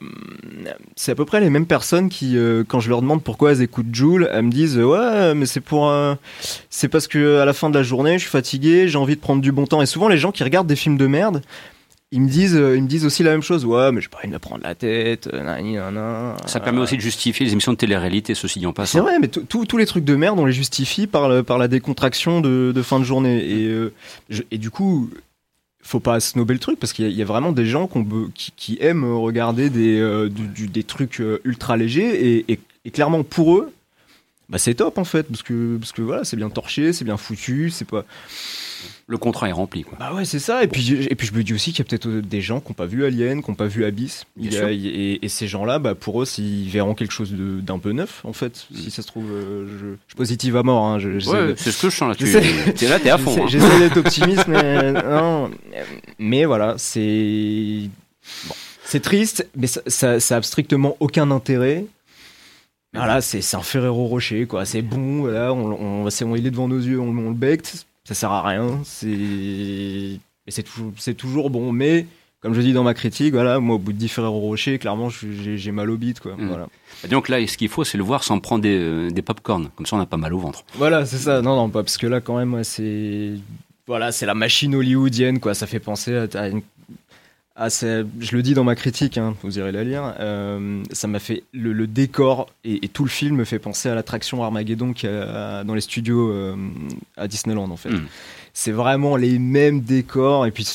c'est 0.94 1.12
à 1.12 1.14
peu 1.14 1.24
près 1.24 1.40
les 1.40 1.48
mêmes 1.48 1.64
personnes 1.64 2.10
qui, 2.10 2.36
euh, 2.36 2.64
quand 2.68 2.80
je 2.80 2.90
leur 2.90 3.00
demande 3.00 3.22
pourquoi 3.22 3.52
elles 3.52 3.62
écoutent 3.62 3.94
Joule, 3.94 4.28
elles 4.30 4.42
me 4.42 4.50
disent 4.50 4.76
ouais, 4.76 5.34
mais 5.34 5.46
c'est 5.46 5.62
pour, 5.62 5.88
euh, 5.88 6.14
c'est 6.68 6.88
parce 6.88 7.08
que 7.08 7.38
à 7.38 7.46
la 7.46 7.54
fin 7.54 7.70
de 7.70 7.74
la 7.74 7.82
journée, 7.82 8.18
je 8.18 8.24
suis 8.24 8.30
fatigué, 8.30 8.88
j'ai 8.88 8.98
envie 8.98 9.16
de 9.16 9.20
prendre 9.20 9.40
du 9.40 9.52
bon 9.52 9.66
temps. 9.66 9.80
Et 9.80 9.86
souvent, 9.86 10.08
les 10.08 10.18
gens 10.18 10.32
qui 10.32 10.44
regardent 10.44 10.66
des 10.66 10.76
films 10.76 10.98
de 10.98 11.06
merde, 11.06 11.40
ils 12.12 12.20
me 12.20 12.28
disent, 12.28 12.52
ils 12.52 12.82
me 12.82 12.86
disent 12.86 13.06
aussi 13.06 13.22
la 13.22 13.30
même 13.30 13.42
chose. 13.42 13.64
Ouais, 13.64 13.90
mais 13.90 14.02
j'ai 14.02 14.08
pas 14.08 14.18
envie 14.18 14.28
de 14.28 14.34
me 14.34 14.38
prendre 14.38 14.62
la 14.62 14.74
tête. 14.74 15.26
Ça 16.44 16.60
permet 16.60 16.80
aussi 16.80 16.96
de 16.96 17.02
justifier 17.02 17.46
les 17.46 17.52
émissions 17.52 17.72
de 17.72 17.78
télé-réalité, 17.78 18.34
ceci 18.34 18.58
dit 18.58 18.66
en 18.66 18.74
passant. 18.74 18.98
C'est 18.98 19.02
vrai, 19.02 19.18
mais 19.18 19.28
tous 19.28 19.76
les 19.78 19.86
trucs 19.86 20.04
de 20.04 20.14
merde, 20.14 20.38
on 20.38 20.44
les 20.44 20.52
justifie 20.52 21.06
par, 21.06 21.42
par 21.42 21.56
la 21.56 21.68
décontraction 21.68 22.42
de, 22.42 22.72
de 22.72 22.82
fin 22.82 23.00
de 23.00 23.04
journée. 23.04 23.38
Et, 23.38 23.90
et 24.50 24.58
du 24.58 24.70
coup, 24.70 25.10
faut 25.86 26.00
pas 26.00 26.18
snober 26.20 26.54
le 26.54 26.60
truc 26.60 26.78
parce 26.80 26.92
qu'il 26.92 27.10
y, 27.10 27.22
a 27.22 27.24
vraiment 27.24 27.52
des 27.52 27.66
gens 27.66 27.88
qui, 28.34 28.78
aiment 28.80 29.04
regarder 29.14 29.70
des, 29.70 29.98
euh, 30.00 30.28
trucs 30.86 31.20
euh, 31.20 31.40
ultra 31.44 31.76
légers 31.76 32.42
et, 32.48 32.58
et, 32.84 32.90
clairement 32.90 33.22
pour 33.22 33.56
eux, 33.56 33.72
bah 34.48 34.58
c'est 34.58 34.74
top 34.74 34.98
en 34.98 35.04
fait 35.04 35.24
parce 35.24 35.42
que 35.42 35.76
parce 35.76 35.92
que 35.92 36.02
voilà 36.02 36.24
c'est 36.24 36.36
bien 36.36 36.50
torché, 36.50 36.92
c'est 36.92 37.04
bien 37.04 37.16
foutu, 37.16 37.70
c'est 37.70 37.84
pas 37.84 38.04
le 39.06 39.18
contrat 39.18 39.48
est 39.48 39.52
rempli. 39.52 39.82
Quoi. 39.82 39.96
Bah 39.98 40.12
ouais, 40.14 40.24
c'est 40.24 40.38
ça. 40.38 40.64
Et 40.64 40.68
puis, 40.68 41.06
et 41.08 41.14
puis 41.14 41.26
je 41.26 41.34
me 41.34 41.42
dis 41.42 41.54
aussi 41.54 41.72
qu'il 41.72 41.84
y 41.84 41.86
a 41.86 41.88
peut-être 41.88 42.08
des 42.08 42.40
gens 42.40 42.60
qui 42.60 42.68
n'ont 42.70 42.74
pas 42.74 42.86
vu 42.86 43.04
Alien, 43.04 43.42
qui 43.42 43.50
n'ont 43.50 43.56
pas 43.56 43.66
vu 43.66 43.84
Abyss. 43.84 44.24
et, 44.40 45.28
ces 45.28 45.48
gens-là, 45.48 45.78
bah, 45.78 45.94
pour 45.94 46.22
eux, 46.22 46.24
s'ils 46.24 46.68
verront 46.70 46.94
quelque 46.94 47.12
chose 47.12 47.32
d'un 47.32 47.78
peu 47.78 47.92
neuf, 47.92 48.22
en 48.24 48.32
fait, 48.32 48.66
si 48.74 48.90
ça 48.90 49.02
se 49.02 49.06
trouve, 49.06 49.30
euh, 49.30 49.66
je, 49.66 49.78
je, 49.78 49.86
suis 50.06 50.16
positive 50.16 50.56
à 50.56 50.62
mort. 50.62 50.84
Hein, 50.86 50.98
ouais, 50.98 51.54
c'est 51.56 51.72
ce 51.72 51.82
que 51.82 51.90
je 51.90 51.96
sens 51.96 52.08
là. 52.08 52.14
Tu 52.14 52.26
es 52.84 52.88
là, 52.88 52.98
t'es 52.98 53.10
à 53.10 53.18
fond. 53.18 53.44
Hein. 53.44 53.48
J'essaie 53.48 53.78
d'être 53.78 53.96
optimiste, 53.98 54.48
mais 54.48 54.92
non. 54.92 55.50
Mais 56.18 56.44
voilà, 56.44 56.74
c'est. 56.78 57.90
Bon, 58.48 58.54
c'est 58.84 59.00
triste, 59.00 59.48
mais 59.56 59.66
ça, 59.66 59.80
ça, 59.86 60.20
ça 60.20 60.36
a 60.36 60.42
strictement 60.42 60.96
aucun 61.00 61.30
intérêt. 61.30 61.86
Voilà, 62.94 63.20
c'est 63.20 63.54
un 63.54 63.62
Ferrero 63.62 64.06
Rocher, 64.06 64.46
quoi. 64.46 64.64
C'est 64.64 64.82
bon, 64.82 65.20
voilà, 65.20 65.52
on, 65.52 66.04
on, 66.04 66.06
on, 66.06 66.36
il 66.36 66.46
est 66.46 66.50
devant 66.50 66.68
nos 66.68 66.78
yeux, 66.78 66.98
on, 66.98 67.08
on 67.08 67.28
le 67.28 67.34
becte 67.34 67.86
ça 68.06 68.14
sert 68.14 68.30
à 68.30 68.42
rien. 68.46 68.80
C'est 68.84 70.20
c'est 70.48 71.14
toujours 71.14 71.50
bon, 71.50 71.72
mais 71.72 72.06
comme 72.40 72.54
je 72.54 72.60
dis 72.60 72.72
dans 72.72 72.84
ma 72.84 72.94
critique, 72.94 73.34
voilà, 73.34 73.58
moi 73.58 73.74
au 73.74 73.78
bout 73.78 73.92
de 73.92 73.98
10 73.98 74.08
Ferrero 74.08 74.38
Rocher, 74.38 74.78
clairement 74.78 75.08
j'ai 75.10 75.72
mal 75.72 75.90
au 75.90 75.96
bide 75.96 76.20
quoi. 76.20 76.36
Mm. 76.36 76.46
Voilà. 76.46 76.68
donc 77.10 77.28
là, 77.28 77.44
ce 77.44 77.56
qu'il 77.56 77.68
faut, 77.68 77.82
c'est 77.82 77.98
le 77.98 78.04
voir 78.04 78.22
sans 78.22 78.38
prendre 78.38 78.62
des, 78.62 78.78
euh, 78.78 79.10
des 79.10 79.22
pop-corn, 79.22 79.70
comme 79.74 79.86
ça 79.86 79.96
on 79.96 79.98
n'a 79.98 80.06
pas 80.06 80.16
mal 80.16 80.32
au 80.32 80.38
ventre. 80.38 80.62
Voilà, 80.74 81.04
c'est 81.04 81.18
ça. 81.18 81.42
Non, 81.42 81.56
non, 81.56 81.68
pas 81.68 81.82
parce 81.82 81.98
que 81.98 82.06
là 82.06 82.20
quand 82.20 82.36
même, 82.38 82.62
c'est 82.62 83.32
voilà, 83.88 84.12
c'est 84.12 84.26
la 84.26 84.34
machine 84.34 84.76
hollywoodienne 84.76 85.40
quoi. 85.40 85.54
Ça 85.54 85.66
fait 85.66 85.80
penser 85.80 86.14
à, 86.34 86.48
une 86.48 86.62
ah, 87.58 87.68
je 87.70 88.36
le 88.36 88.42
dis 88.42 88.52
dans 88.52 88.64
ma 88.64 88.74
critique, 88.74 89.16
hein, 89.16 89.34
vous 89.42 89.58
irez 89.58 89.72
la 89.72 89.82
lire. 89.82 90.14
Euh, 90.20 90.82
ça 90.92 91.08
m'a 91.08 91.18
fait 91.18 91.42
le, 91.54 91.86
décor 91.86 92.50
et, 92.64 92.86
tout 92.88 93.02
le 93.02 93.08
film 93.08 93.36
me 93.36 93.44
fait 93.44 93.58
penser 93.58 93.88
à 93.88 93.94
l'attraction 93.94 94.44
Armageddon 94.44 94.92
qui 94.92 95.06
a 95.06 95.64
dans 95.64 95.74
les 95.74 95.80
studios 95.80 96.30
euh, 96.30 96.54
à 97.16 97.26
Disneyland 97.28 97.70
en 97.70 97.76
fait. 97.78 97.88
Hmm. 97.88 98.04
C'est 98.52 98.72
vraiment 98.72 99.16
les 99.16 99.38
mêmes 99.38 99.80
décors 99.80 100.44
et 100.44 100.50
puis 100.50 100.66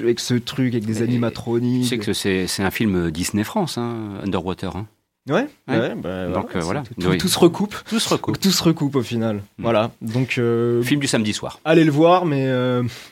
avec 0.00 0.18
ce 0.18 0.34
truc 0.34 0.72
avec 0.72 0.86
des 0.86 1.02
animatroniques. 1.02 1.82
Tu 1.82 1.88
sais 1.88 1.98
que 1.98 2.12
c'est 2.14 2.62
un 2.62 2.70
film 2.70 3.10
Disney 3.10 3.44
France, 3.44 3.76
hein, 3.76 4.18
Underwater. 4.24 4.76
Hein. 4.76 4.86
Ouais, 5.28 5.46
ouais. 5.68 5.94
bah, 5.94 6.28
donc 6.28 6.56
voilà. 6.56 6.84
Tout, 6.98 7.28
se 7.28 7.38
recoupe. 7.38 7.76
Tout 7.86 8.00
se 8.00 8.08
recoupe. 8.08 8.40
tout 8.40 8.50
se 8.50 8.62
recoupe 8.62 8.96
au 8.96 9.02
final. 9.02 9.42
Hmm. 9.58 9.62
Voilà. 9.62 9.90
Donc 10.00 10.40
film 10.82 11.00
du 11.00 11.06
samedi 11.06 11.34
soir. 11.34 11.60
Allez 11.66 11.84
le 11.84 11.92
voir, 11.92 12.24
mais 12.24 12.50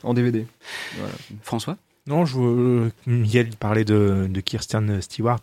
en 0.03 0.15
DVD. 0.15 0.47
François? 1.43 1.77
Non, 2.09 2.25
je 2.25 2.39
veux 2.39 2.93
Miel 3.07 3.51
parlait 3.51 3.85
de, 3.85 4.27
de 4.31 4.41
Kirsten 4.41 5.03
Stewart. 5.03 5.41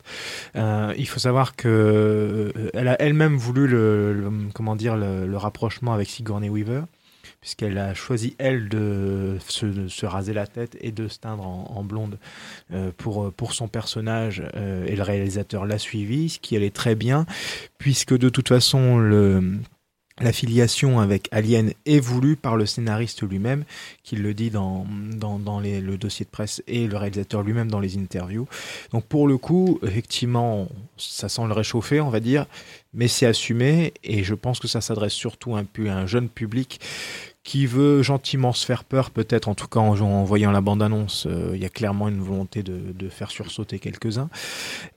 Euh, 0.56 0.96
il 0.98 1.08
faut 1.08 1.20
savoir 1.20 1.56
que 1.56 1.68
euh, 1.68 2.70
elle 2.74 2.88
a 2.88 3.00
elle-même 3.00 3.36
voulu 3.36 3.68
le, 3.68 4.32
comment 4.56 4.76
dire 4.76 4.98
le, 4.98 5.38
rapprochement 5.38 5.94
avec 5.94 6.10
Sigourney 6.10 6.50
Weaver, 6.50 6.82
puisqu'elle 7.40 7.78
a 7.78 7.94
choisi 7.94 8.36
elle 8.40 8.68
de 8.68 9.38
se, 9.48 10.06
raser 10.08 10.34
la 10.34 10.48
tête 10.48 10.76
et 10.82 10.92
de 10.92 11.08
se 11.08 11.20
teindre 11.20 11.46
en, 11.46 11.84
blonde 11.84 12.18
euh, 12.74 12.90
pour 12.98 13.32
pour 13.32 13.54
son 13.54 13.68
personnage. 13.68 14.42
et 14.56 14.96
le 14.96 15.04
réalisateur 15.04 15.68
l'a 15.68 15.78
suivi, 15.78 16.30
ce 16.30 16.40
qui 16.40 16.56
allait 16.56 16.72
très 16.72 16.96
bien, 16.96 17.28
puisque 17.78 18.18
de 18.18 18.30
toute 18.30 18.48
façon 18.48 18.98
le 18.98 19.60
L'affiliation 20.22 21.02
avec 21.02 21.28
Alien 21.32 21.74
est 21.86 22.00
voulue 22.00 22.38
par 22.38 22.56
le 22.56 22.66
scénariste 22.66 23.22
lui-même, 23.24 23.66
qui 24.02 24.16
le 24.16 24.34
dit 24.34 24.50
dans, 24.50 24.86
le 24.90 25.96
dossier 25.98 26.24
de 26.24 26.30
presse 26.30 26.64
et 26.68 26.88
le 26.88 26.96
réalisateur 26.96 27.44
lui-même 27.44 27.70
dans 27.70 27.82
les 27.82 27.98
interviews. 27.98 28.48
Donc 28.94 29.06
pour 29.08 29.28
le 29.28 29.38
coup, 29.38 29.78
effectivement, 29.84 30.70
ça 30.96 31.28
sent 31.28 31.46
le 31.48 31.52
réchauffer, 31.52 32.00
on 32.00 32.10
va 32.10 32.22
dire, 32.22 32.46
mais 32.94 33.10
c'est 33.10 33.26
assumé 33.26 33.94
et 34.06 34.24
je 34.24 34.34
pense 34.36 34.60
que 34.60 34.70
ça 34.70 34.80
s'adresse 34.80 35.12
surtout 35.12 35.58
un 35.58 35.66
peu 35.66 35.90
à 35.90 35.98
un 35.98 36.06
jeune 36.06 36.30
public 36.30 36.80
qui 37.44 37.68
veut 37.68 38.02
gentiment 38.02 38.54
se 38.54 38.66
faire 38.66 38.86
peur, 38.86 39.12
peut-être 39.12 39.50
en 39.50 39.54
tout 39.54 39.68
cas 39.68 39.80
en, 39.82 40.24
voyant 40.24 40.52
la 40.52 40.62
bande-annonce, 40.62 41.28
euh, 41.30 41.52
il 41.54 41.62
y 41.62 41.66
a 41.66 41.70
clairement 41.70 42.08
une 42.08 42.22
volonté 42.22 42.64
de, 42.64 43.10
faire 43.10 43.30
sursauter 43.30 43.80
quelques-uns. 43.80 44.30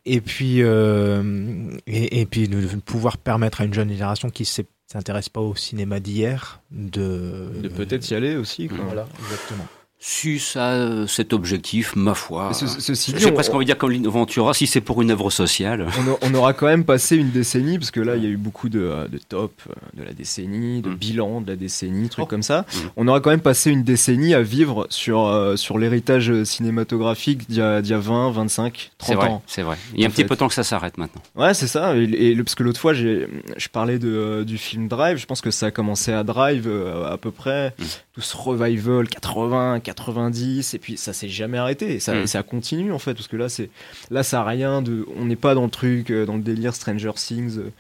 Et 0.06 0.22
puis, 0.22 0.62
euh, 0.62 1.76
et, 1.87 2.25
puis 2.25 2.48
de 2.48 2.66
pouvoir 2.76 3.18
permettre 3.18 3.60
à 3.60 3.64
une 3.64 3.75
jeune 3.75 3.90
génération 3.90 4.30
qui 4.30 4.44
ne 4.44 4.64
s'intéresse 4.90 5.28
pas 5.28 5.40
au 5.40 5.54
cinéma 5.54 6.00
d'hier 6.00 6.62
de, 6.71 7.50
de 7.62 7.68
peut-être 7.68 8.11
y 8.11 8.14
aller 8.14 8.37
aussi. 8.37 8.68
Quoi. 8.68 8.78
Voilà, 8.85 9.07
exactement. 9.21 9.66
Si 10.00 10.38
ça 10.38 10.71
a 10.71 11.07
cet 11.09 11.33
objectif, 11.33 11.97
ma 11.97 12.14
foi. 12.14 12.52
Ceci 12.52 13.14
J'ai 13.17 13.33
presque 13.33 13.52
envie 13.52 13.64
de 13.64 13.71
dire 13.71 13.78
comme 13.78 13.93
Ventura, 14.07 14.55
si 14.55 14.69
c'est 14.69 14.81
pour 14.81 15.02
une 15.02 15.11
œuvre 15.11 15.31
sociale. 15.31 15.88
On, 16.23 16.35
aura 16.35 16.52
quand 16.52 16.67
même 16.67 16.85
passé 16.85 17.17
une 17.17 17.31
décennie, 17.31 17.78
parce 17.78 17.90
que 17.90 17.99
là, 18.00 18.14
il 18.14 18.23
y 18.23 18.26
a 18.26 18.28
eu 18.28 18.37
beaucoup 18.37 18.69
de, 18.69 19.09
de 19.11 19.19
top 19.19 19.61
de 19.95 20.05
la 20.05 20.12
décennie, 20.12 20.83
de 20.83 20.90
mm. 20.90 20.95
bilan 20.95 21.40
de 21.40 21.50
la 21.50 21.57
décennie, 21.57 22.09
trucs 22.09 22.26
oh. 22.26 22.28
comme 22.28 22.45
ça. 22.45 22.61
Mm. 22.61 22.78
On 22.97 23.09
aura 23.09 23.21
quand 23.21 23.31
même 23.31 23.40
passé 23.40 23.73
une 23.73 23.83
décennie 23.83 24.35
à 24.35 24.43
vivre 24.43 24.87
sur, 24.88 25.26
euh, 25.26 25.57
sur 25.57 25.78
l'héritage 25.78 26.45
cinématographique 26.45 27.49
d'il 27.49 27.59
y, 27.59 27.61
a 27.61 27.81
20, 27.81 28.31
25, 28.31 28.93
30 28.99 29.17
vrai, 29.17 29.28
ans. 29.28 29.43
C'est 29.47 29.62
vrai. 29.62 29.76
Il 29.95 30.00
y 30.00 30.05
a 30.05 30.07
un 30.07 30.11
petit 30.11 30.25
peu 30.25 30.37
de 30.37 30.38
temps 30.38 30.49
que 30.49 30.55
ça 30.55 30.62
s'arrête 30.62 30.97
maintenant. 30.97 31.23
Ouais, 31.35 31.55
c'est 31.55 31.67
ça. 31.67 31.97
Et, 31.97 32.37
parce 32.37 32.55
que 32.55 32.62
l'autre 32.62 32.81
fois, 32.81 32.95
je 32.95 33.26
parlais 33.73 33.99
de, 33.99 34.09
euh, 34.09 34.45
du 34.45 34.59
film 34.59 34.87
Drive. 34.87 35.17
Je 35.17 35.26
pense 35.26 35.40
que 35.40 35.50
ça 35.50 35.67
a 35.67 35.71
commencé 35.73 36.12
à 36.12 36.23
Drive 36.23 36.69
euh, 36.69 37.12
à 37.12 37.17
peu 37.17 37.33
près. 37.33 37.75
Mm. 37.78 37.85
Tout 38.18 38.25
ce 38.25 38.37
revival 38.37 39.08
80, 39.08 39.78
90 39.78 40.75
et 40.75 40.78
puis 40.80 40.96
ça 40.96 41.12
s'est 41.12 41.28
jamais 41.28 41.56
arrêté 41.56 41.94
et 41.94 42.00
ça, 42.00 42.14
mm. 42.16 42.26
ça 42.26 42.42
continue 42.42 42.90
en 42.90 42.98
fait 42.98 43.14
parce 43.14 43.28
que 43.28 43.37
là 43.37 43.48
c'est 43.48 43.70
là 44.10 44.25
ça 44.25 44.40
a 44.40 44.44
rien 44.44 44.82
de 44.82 45.06
on 45.16 45.26
n'est 45.26 45.37
pas 45.37 45.54
dans 45.54 45.62
le 45.62 45.70
truc 45.70 46.10
euh, 46.10 46.26
dans 46.26 46.34
le 46.34 46.42
délire 46.42 46.75
Stranger 46.75 47.12
Things 47.14 47.58
euh, 47.58 47.70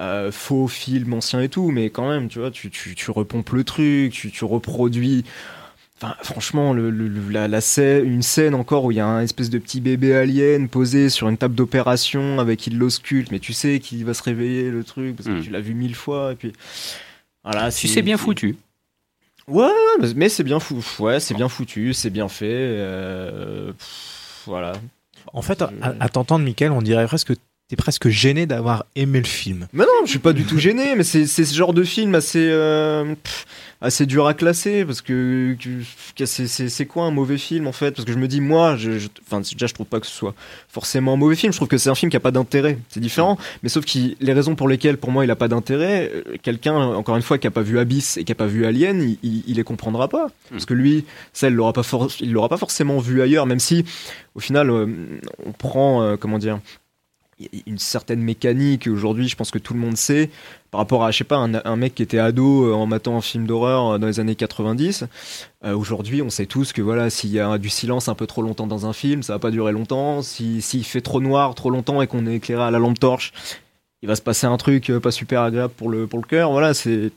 euh, 0.00 0.32
faux 0.32 0.66
film 0.66 1.14
ancien 1.14 1.40
et 1.40 1.48
tout 1.48 1.70
mais 1.70 1.90
quand 1.90 2.08
même 2.08 2.26
tu 2.26 2.40
vois 2.40 2.50
tu, 2.50 2.68
tu, 2.68 2.96
tu 2.96 3.10
repompes 3.12 3.50
le 3.50 3.62
truc 3.62 4.12
tu, 4.12 4.32
tu 4.32 4.44
reproduis 4.44 5.24
Enfin, 5.98 6.14
franchement, 6.22 6.74
le, 6.74 6.90
la, 7.30 7.48
la 7.48 7.60
scène, 7.62 8.04
une 8.04 8.20
scène 8.20 8.54
encore 8.54 8.84
où 8.84 8.90
il 8.90 8.98
y 8.98 9.00
a 9.00 9.06
un 9.06 9.22
espèce 9.22 9.48
de 9.48 9.58
petit 9.58 9.80
bébé 9.80 10.14
alien 10.14 10.68
posé 10.68 11.08
sur 11.08 11.30
une 11.30 11.38
table 11.38 11.54
d'opération 11.54 12.38
avec 12.38 12.66
il 12.66 12.76
l'ausculte, 12.76 13.30
mais 13.30 13.38
tu 13.38 13.54
sais 13.54 13.80
qu'il 13.80 14.04
va 14.04 14.12
se 14.12 14.22
réveiller 14.22 14.70
le 14.70 14.84
truc 14.84 15.16
parce 15.16 15.26
que 15.26 15.38
mm. 15.38 15.42
tu 15.42 15.50
l'as 15.50 15.60
vu 15.60 15.72
mille 15.72 15.94
fois 15.94 16.32
et 16.32 16.34
puis 16.34 16.52
voilà. 17.44 17.70
Si 17.70 17.88
c'est 17.88 18.02
bien 18.02 18.18
foutu. 18.18 18.56
Ouais, 19.48 19.70
mais 20.16 20.28
c'est 20.28 20.42
bien 20.42 20.58
fou. 20.58 20.84
Ouais, 20.98 21.20
c'est 21.20 21.34
bien 21.34 21.48
foutu, 21.48 21.92
c'est 21.94 22.10
bien 22.10 22.28
fait. 22.28 22.46
Euh, 22.50 23.72
voilà. 24.44 24.72
En 25.32 25.42
fait, 25.42 25.62
à, 25.62 25.70
à 26.00 26.08
t'entendre, 26.08 26.44
Michael, 26.44 26.72
on 26.72 26.82
dirait 26.82 27.06
presque 27.06 27.28
que 27.34 27.38
t'es 27.68 27.76
presque 27.76 28.08
gêné 28.08 28.46
d'avoir 28.46 28.86
aimé 28.94 29.18
le 29.18 29.26
film. 29.26 29.66
Mais 29.72 29.84
non, 29.84 30.04
je 30.04 30.10
suis 30.10 30.18
pas 30.20 30.32
du 30.32 30.44
tout 30.44 30.58
gêné, 30.58 30.94
mais 30.94 31.02
c'est 31.02 31.26
ce 31.26 31.54
genre 31.54 31.74
de 31.74 31.82
film 31.82 32.14
assez 32.14 32.48
euh, 32.48 33.14
assez 33.80 34.06
dur 34.06 34.28
à 34.28 34.34
classer 34.34 34.84
parce 34.84 35.02
que, 35.02 35.56
c'est 36.24 36.86
quoi 36.86 37.04
un 37.04 37.10
mauvais 37.10 37.38
film 37.38 37.66
en 37.66 37.72
fait? 37.72 37.90
Parce 37.90 38.04
que 38.04 38.12
je 38.12 38.18
me 38.18 38.28
dis 38.28 38.40
moi, 38.40 38.76
je, 38.76 39.08
enfin 39.26 39.40
déjà 39.40 39.66
je 39.66 39.74
trouve 39.74 39.86
pas 39.86 39.98
que 39.98 40.06
ce 40.06 40.12
soit 40.12 40.34
forcément 40.68 41.14
un 41.14 41.16
mauvais 41.16 41.34
film. 41.34 41.52
Je 41.52 41.58
trouve 41.58 41.66
que 41.66 41.76
c'est 41.76 41.90
un 41.90 41.96
film 41.96 42.08
qui 42.08 42.16
a 42.16 42.20
pas 42.20 42.30
d'intérêt. 42.30 42.78
C'est 42.88 43.00
différent, 43.00 43.36
mais 43.64 43.68
sauf 43.68 43.84
que 43.84 43.98
les 44.20 44.32
raisons 44.32 44.54
pour 44.54 44.68
lesquelles 44.68 44.96
pour 44.96 45.10
moi 45.10 45.24
il 45.24 45.30
a 45.32 45.36
pas 45.36 45.48
d'intérêt, 45.48 46.12
euh, 46.14 46.36
quelqu'un 46.42 46.76
encore 46.76 47.16
une 47.16 47.22
fois 47.22 47.38
qui 47.38 47.48
a 47.48 47.50
pas 47.50 47.62
vu 47.62 47.80
Abyss 47.80 48.16
et 48.16 48.22
qui 48.22 48.30
a 48.30 48.36
pas 48.36 48.46
vu 48.46 48.64
Alien, 48.64 49.16
il, 49.24 49.42
il, 49.44 49.56
les 49.56 49.64
comprendra 49.64 50.06
pas 50.06 50.28
parce 50.50 50.66
que 50.66 50.74
lui, 50.74 51.04
ça 51.32 51.48
il 51.48 51.54
l'aura 51.54 51.72
pas 51.72 51.82
il 52.20 52.32
l'aura 52.32 52.48
pas 52.48 52.58
forcément 52.58 52.98
vu 52.98 53.22
ailleurs, 53.22 53.46
même 53.46 53.58
si 53.58 53.84
au 54.36 54.40
final 54.40 54.70
euh, 54.70 54.86
on 55.44 55.50
prend 55.50 56.16
comment 56.16 56.38
dire 56.38 56.60
une 57.66 57.78
certaine 57.78 58.20
mécanique 58.20 58.86
aujourd'hui 58.86 59.28
je 59.28 59.36
pense 59.36 59.50
que 59.50 59.58
tout 59.58 59.74
le 59.74 59.80
monde 59.80 59.96
sait 59.96 60.30
par 60.70 60.80
rapport 60.80 61.04
à 61.04 61.10
je 61.10 61.18
sais 61.18 61.24
pas 61.24 61.36
un, 61.36 61.76
mec 61.76 61.94
qui 61.94 62.02
était 62.02 62.18
ado 62.18 62.64
euh, 62.64 62.72
en 62.72 62.86
matant 62.86 63.16
un 63.16 63.20
film 63.20 63.46
d'horreur 63.46 63.86
euh, 63.86 63.98
dans 63.98 64.06
les 64.06 64.20
années 64.20 64.34
90 64.34 65.04
euh, 65.64 65.76
aujourd'hui 65.76 66.22
on 66.22 66.30
sait 66.30 66.46
tous 66.46 66.72
que 66.72 66.80
voilà 66.80 67.10
s'il 67.10 67.30
y 67.30 67.38
a 67.38 67.58
du 67.58 67.68
silence 67.68 68.08
un 68.08 68.14
peu 68.14 68.26
trop 68.26 68.40
longtemps 68.40 68.66
dans 68.66 68.86
un 68.86 68.94
film 68.94 69.22
ça 69.22 69.34
va 69.34 69.38
pas 69.38 69.50
durer 69.50 69.72
longtemps. 69.72 70.22
Si 70.22 70.62
s'il 70.62 70.84
fait 70.84 71.02
trop 71.02 71.20
noir 71.20 71.54
trop 71.54 71.68
longtemps 71.68 72.00
et 72.00 72.06
qu'on 72.06 72.26
est 72.26 72.36
éclairé 72.36 72.62
à 72.62 72.70
la 72.70 72.78
lampe 72.78 72.98
torche 72.98 73.32
il 74.02 74.08
va 74.08 74.16
se 74.16 74.22
passer 74.22 74.46
un 74.46 74.56
truc 74.56 74.90
pas 75.02 75.10
super 75.10 75.42
agréable 75.42 75.74
pour 75.76 75.90
le 75.90 76.06
pour 76.06 76.18
le 76.18 76.26
cœur. 76.26 76.50
Voilà 76.52 76.72
c'est 76.72 77.10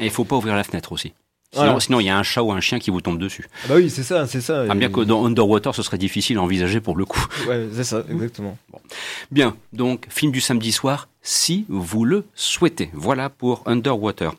et 0.00 0.04
il 0.04 0.10
faut 0.10 0.24
pas 0.24 0.36
ouvrir 0.36 0.56
la 0.56 0.64
fenêtre 0.64 0.92
aussi 0.92 1.12
Sinon, 1.52 2.00
il 2.00 2.06
y 2.06 2.10
a 2.10 2.18
un 2.18 2.22
chat 2.22 2.42
ou 2.42 2.52
un 2.52 2.60
chien 2.60 2.78
qui 2.78 2.90
vous 2.90 3.00
tombe 3.00 3.18
dessus. 3.18 3.46
Ah 3.64 3.68
bah 3.68 3.74
oui, 3.76 3.88
c'est 3.88 4.02
ça, 4.02 4.26
c'est 4.26 4.40
ça. 4.40 4.64
Ah, 4.68 4.74
bien 4.74 4.90
que 4.90 5.00
dans 5.00 5.24
Underwater, 5.24 5.74
ce 5.74 5.82
serait 5.82 5.98
difficile 5.98 6.38
à 6.38 6.42
envisager 6.42 6.80
pour 6.80 6.96
le 6.96 7.04
coup. 7.04 7.24
Ouais, 7.48 7.68
c'est 7.72 7.84
ça, 7.84 8.04
exactement. 8.10 8.58
Bien, 9.30 9.56
donc 9.72 10.06
film 10.10 10.32
du 10.32 10.40
samedi 10.40 10.72
soir, 10.72 11.08
si 11.22 11.64
vous 11.68 12.04
le 12.04 12.26
souhaitez. 12.34 12.90
Voilà 12.92 13.30
pour 13.30 13.62
Underwater. 13.66 14.34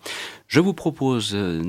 Je 0.48 0.60
vous 0.60 0.74
propose 0.74 1.32
euh, 1.34 1.62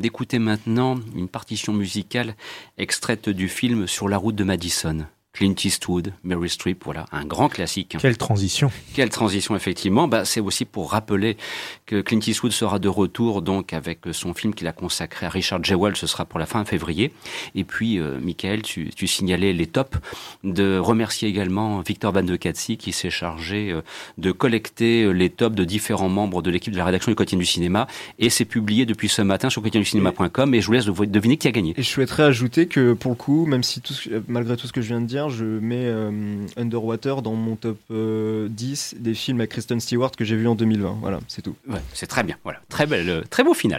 d'écouter 0.00 0.38
maintenant 0.38 0.98
une 1.16 1.28
partition 1.28 1.72
musicale 1.72 2.34
extraite 2.78 3.28
du 3.28 3.48
film 3.48 3.86
Sur 3.86 4.08
la 4.08 4.18
route 4.18 4.36
de 4.36 4.44
Madison. 4.44 5.06
Clint 5.32 5.54
Eastwood, 5.64 6.12
Mary 6.24 6.50
Streep, 6.50 6.82
voilà, 6.84 7.06
un 7.12 7.24
grand 7.24 7.48
classique. 7.48 7.96
Quelle 8.00 8.18
transition 8.18 8.70
Quelle 8.94 9.10
transition, 9.10 9.54
effectivement. 9.54 10.08
Bah, 10.08 10.24
c'est 10.24 10.40
aussi 10.40 10.64
pour 10.64 10.90
rappeler 10.90 11.36
que 11.86 12.00
Clint 12.00 12.20
Eastwood 12.26 12.50
sera 12.52 12.78
de 12.78 12.88
retour 12.88 13.40
donc 13.40 13.72
avec 13.72 14.00
son 14.12 14.34
film 14.34 14.54
qu'il 14.54 14.66
a 14.66 14.72
consacré 14.72 15.26
à 15.26 15.28
Richard 15.28 15.62
Jewell, 15.62 15.96
ce 15.96 16.06
sera 16.08 16.24
pour 16.24 16.40
la 16.40 16.46
fin 16.46 16.64
février. 16.64 17.12
Et 17.54 17.64
puis, 17.64 17.98
euh, 17.98 18.18
Michael, 18.20 18.62
tu, 18.62 18.90
tu, 18.90 19.06
signalais 19.06 19.52
les 19.52 19.66
tops, 19.66 19.98
de 20.42 20.78
remercier 20.78 21.28
également 21.28 21.80
Victor 21.80 22.12
Van 22.12 22.22
de 22.22 22.36
Katsi 22.36 22.76
qui 22.76 22.92
s'est 22.92 23.10
chargé 23.10 23.70
euh, 23.70 23.82
de 24.18 24.32
collecter 24.32 25.04
euh, 25.04 25.12
les 25.12 25.30
tops 25.30 25.54
de 25.54 25.64
différents 25.64 26.08
membres 26.08 26.42
de 26.42 26.50
l'équipe 26.50 26.72
de 26.72 26.78
la 26.78 26.84
rédaction 26.84 27.12
du 27.12 27.16
quotidien 27.16 27.38
du 27.38 27.46
cinéma. 27.46 27.86
Et 28.18 28.30
c'est 28.30 28.44
publié 28.44 28.84
depuis 28.84 29.08
ce 29.08 29.22
matin 29.22 29.48
sur 29.48 29.62
quotidienducinéma.com 29.62 30.54
et 30.54 30.60
je 30.60 30.66
vous 30.66 30.72
laisse 30.72 30.86
deviner 30.86 31.36
qui 31.36 31.46
a 31.46 31.52
gagné. 31.52 31.74
Et 31.76 31.82
je 31.82 31.88
souhaiterais 31.88 32.24
ajouter 32.24 32.66
que 32.66 32.94
pour 32.94 33.12
le 33.12 33.16
coup, 33.16 33.46
même 33.46 33.62
si 33.62 33.80
tout, 33.80 33.94
malgré 34.26 34.56
tout 34.56 34.66
ce 34.66 34.72
que 34.72 34.82
je 34.82 34.88
viens 34.88 35.00
de 35.00 35.06
dire, 35.06 35.19
je 35.28 35.44
mets 35.44 35.86
euh, 35.86 36.10
Underwater 36.56 37.22
dans 37.22 37.34
mon 37.34 37.56
top 37.56 37.78
10 37.88 37.90
euh, 37.90 38.48
des 38.48 39.14
films 39.14 39.40
à 39.40 39.46
Kristen 39.46 39.80
Stewart 39.80 40.10
que 40.12 40.24
j'ai 40.24 40.36
vu 40.36 40.48
en 40.48 40.54
2020. 40.54 40.98
Voilà, 41.00 41.20
c'est 41.28 41.42
tout. 41.42 41.54
C'est 41.92 42.06
très 42.06 42.22
bien. 42.22 42.36
Voilà, 42.44 42.60
très 42.68 42.86
belle, 42.86 43.24
très 43.30 43.44
beau 43.44 43.54
final. 43.54 43.78